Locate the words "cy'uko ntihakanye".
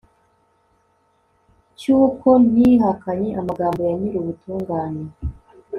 1.79-3.29